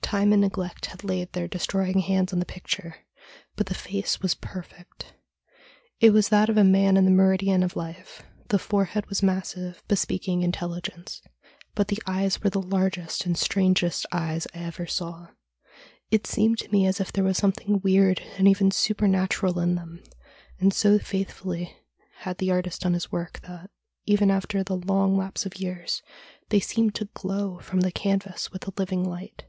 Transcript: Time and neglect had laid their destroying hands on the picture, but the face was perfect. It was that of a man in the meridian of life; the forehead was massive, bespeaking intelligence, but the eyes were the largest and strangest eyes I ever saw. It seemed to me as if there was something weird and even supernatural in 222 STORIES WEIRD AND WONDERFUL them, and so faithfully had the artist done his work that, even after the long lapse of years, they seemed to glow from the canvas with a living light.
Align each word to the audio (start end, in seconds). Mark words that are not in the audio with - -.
Time 0.00 0.32
and 0.32 0.40
neglect 0.40 0.86
had 0.86 1.04
laid 1.04 1.30
their 1.34 1.46
destroying 1.46 1.98
hands 1.98 2.32
on 2.32 2.38
the 2.38 2.46
picture, 2.46 2.96
but 3.56 3.66
the 3.66 3.74
face 3.74 4.22
was 4.22 4.34
perfect. 4.34 5.12
It 6.00 6.12
was 6.14 6.30
that 6.30 6.48
of 6.48 6.56
a 6.56 6.64
man 6.64 6.96
in 6.96 7.04
the 7.04 7.10
meridian 7.10 7.62
of 7.62 7.76
life; 7.76 8.22
the 8.48 8.58
forehead 8.58 9.04
was 9.10 9.22
massive, 9.22 9.82
bespeaking 9.86 10.40
intelligence, 10.40 11.20
but 11.74 11.88
the 11.88 12.00
eyes 12.06 12.42
were 12.42 12.48
the 12.48 12.62
largest 12.62 13.26
and 13.26 13.36
strangest 13.36 14.06
eyes 14.10 14.46
I 14.54 14.60
ever 14.60 14.86
saw. 14.86 15.26
It 16.10 16.26
seemed 16.26 16.56
to 16.60 16.70
me 16.72 16.86
as 16.86 17.00
if 17.00 17.12
there 17.12 17.24
was 17.24 17.36
something 17.36 17.82
weird 17.84 18.20
and 18.38 18.48
even 18.48 18.70
supernatural 18.70 19.58
in 19.60 19.74
222 19.74 20.72
STORIES 20.72 20.84
WEIRD 20.86 21.18
AND 21.18 21.26
WONDERFUL 21.26 21.44
them, 21.44 21.54
and 21.54 21.68
so 21.68 21.68
faithfully 21.68 21.76
had 22.22 22.38
the 22.38 22.50
artist 22.50 22.80
done 22.80 22.94
his 22.94 23.12
work 23.12 23.40
that, 23.42 23.68
even 24.06 24.30
after 24.30 24.64
the 24.64 24.76
long 24.78 25.18
lapse 25.18 25.44
of 25.44 25.58
years, 25.58 26.02
they 26.48 26.60
seemed 26.60 26.94
to 26.94 27.10
glow 27.12 27.58
from 27.58 27.80
the 27.80 27.92
canvas 27.92 28.50
with 28.50 28.66
a 28.66 28.72
living 28.78 29.04
light. 29.04 29.44